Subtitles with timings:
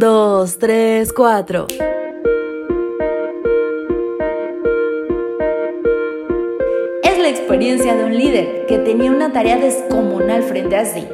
[0.00, 1.66] 2, 3, 4.
[7.02, 11.06] Es la experiencia de un líder que tenía una tarea descomunal frente a sí.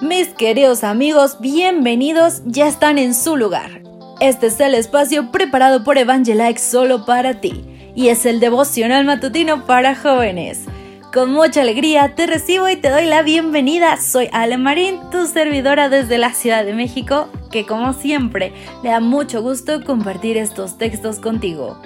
[0.00, 3.82] Mis queridos amigos, bienvenidos, ya están en su lugar.
[4.18, 9.64] Este es el espacio preparado por Evangelike solo para ti y es el devocional matutino
[9.64, 10.66] para jóvenes.
[11.14, 13.98] Con mucha alegría te recibo y te doy la bienvenida.
[13.98, 18.98] Soy Ale Marín, tu servidora desde la Ciudad de México, que como siempre le da
[18.98, 21.80] mucho gusto compartir estos textos contigo.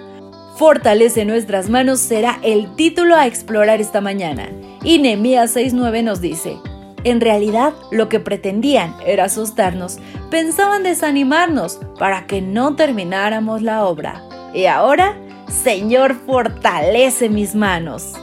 [0.56, 4.48] Fortalece nuestras manos será el título a explorar esta mañana.
[4.82, 6.56] Y Nehemías 6:9 nos dice:
[7.04, 9.98] En realidad, lo que pretendían era asustarnos,
[10.30, 14.22] pensaban desanimarnos para que no termináramos la obra.
[14.54, 18.14] Y ahora, Señor, fortalece mis manos.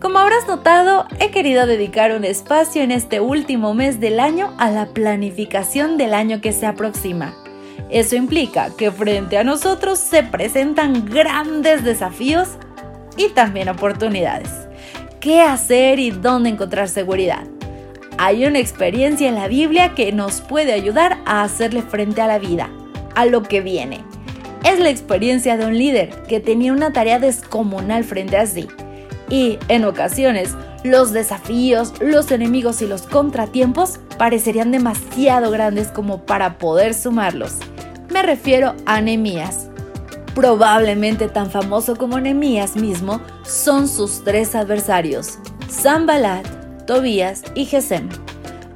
[0.00, 4.70] Como habrás notado, he querido dedicar un espacio en este último mes del año a
[4.70, 7.34] la planificación del año que se aproxima.
[7.90, 12.50] Eso implica que frente a nosotros se presentan grandes desafíos
[13.16, 14.50] y también oportunidades.
[15.18, 17.42] ¿Qué hacer y dónde encontrar seguridad?
[18.18, 22.38] Hay una experiencia en la Biblia que nos puede ayudar a hacerle frente a la
[22.38, 22.70] vida,
[23.16, 24.04] a lo que viene.
[24.64, 28.68] Es la experiencia de un líder que tenía una tarea descomunal frente a sí
[29.30, 36.58] y, en ocasiones, los desafíos, los enemigos y los contratiempos parecerían demasiado grandes como para
[36.58, 37.56] poder sumarlos.
[38.10, 39.68] Me refiero a Nehemías.
[40.34, 46.46] Probablemente tan famoso como Nehemías mismo son sus tres adversarios, Zambalat,
[46.86, 48.08] Tobías y Gesem.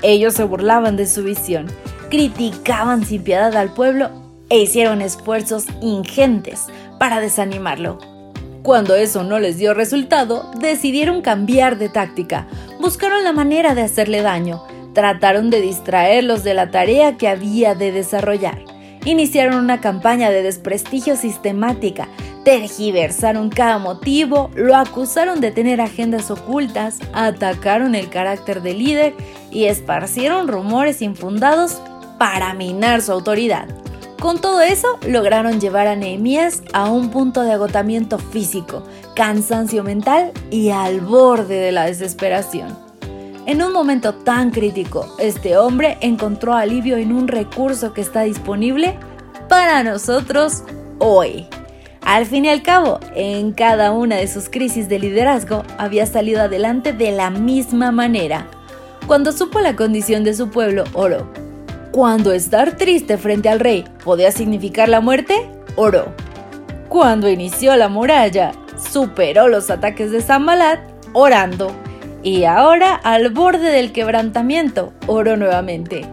[0.02, 1.66] Ellos se burlaban de su visión,
[2.10, 4.10] criticaban sin piedad al pueblo
[4.48, 6.66] e hicieron esfuerzos ingentes
[6.98, 8.11] para desanimarlo.
[8.62, 12.46] Cuando eso no les dio resultado, decidieron cambiar de táctica,
[12.80, 17.90] buscaron la manera de hacerle daño, trataron de distraerlos de la tarea que había de
[17.90, 18.64] desarrollar.
[19.04, 22.06] Iniciaron una campaña de desprestigio sistemática,
[22.44, 29.14] tergiversaron cada motivo, lo acusaron de tener agendas ocultas, atacaron el carácter del líder
[29.50, 31.82] y esparcieron rumores infundados
[32.16, 33.81] para minar su autoridad.
[34.22, 38.84] Con todo eso, lograron llevar a Nehemías a un punto de agotamiento físico,
[39.16, 42.78] cansancio mental y al borde de la desesperación.
[43.46, 48.96] En un momento tan crítico, este hombre encontró alivio en un recurso que está disponible
[49.48, 50.62] para nosotros
[51.00, 51.48] hoy.
[52.02, 56.42] Al fin y al cabo, en cada una de sus crisis de liderazgo había salido
[56.42, 58.46] adelante de la misma manera.
[59.08, 61.41] Cuando supo la condición de su pueblo, oró
[61.92, 66.06] cuando estar triste frente al rey podía significar la muerte, oró.
[66.88, 68.52] Cuando inició la muralla,
[68.90, 70.80] superó los ataques de Zambalat
[71.12, 71.70] orando.
[72.22, 76.06] Y ahora, al borde del quebrantamiento, oró nuevamente.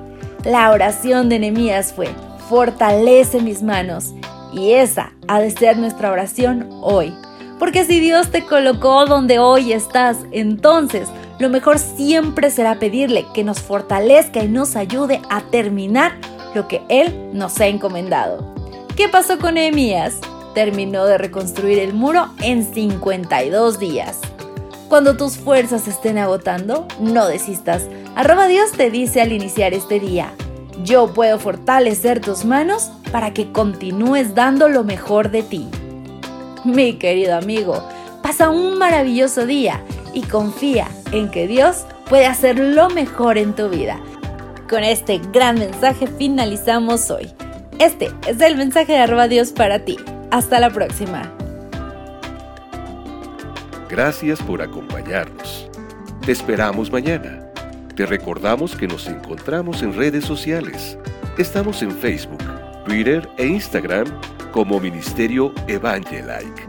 [0.44, 2.10] La oración de Nehemías fue:
[2.50, 4.14] Fortalece mis manos.
[4.52, 7.14] Y esa ha de ser nuestra oración hoy.
[7.58, 11.08] Porque si Dios te colocó donde hoy estás, entonces
[11.40, 16.18] lo mejor siempre será pedirle que nos fortalezca y nos ayude a terminar
[16.54, 18.54] lo que Él nos ha encomendado.
[18.98, 20.20] ¿Qué pasó con Nehemías?
[20.54, 24.20] Terminó de reconstruir el muro en 52 días.
[24.90, 27.88] Cuando tus fuerzas estén agotando, no desistas.
[28.16, 30.34] Arroba Dios te dice al iniciar este día,
[30.84, 35.70] yo puedo fortalecer tus manos para que continúes dando lo mejor de ti.
[36.66, 37.82] Mi querido amigo,
[38.22, 39.82] pasa un maravilloso día
[40.14, 44.00] y confía en que Dios puede hacer lo mejor en tu vida.
[44.70, 47.34] Con este gran mensaje finalizamos hoy.
[47.80, 49.98] Este es el mensaje de arroba Dios para ti.
[50.32, 51.32] Hasta la próxima.
[53.90, 55.70] Gracias por acompañarnos.
[56.26, 57.40] Te esperamos mañana.
[57.96, 60.98] Te recordamos que nos encontramos en redes sociales.
[61.38, 62.44] Estamos en Facebook,
[62.86, 64.06] Twitter e Instagram
[64.52, 66.69] como Ministerio Evangelike.